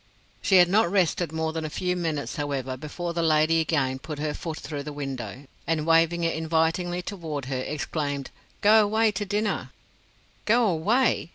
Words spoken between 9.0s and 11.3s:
to dinner." "Go away!"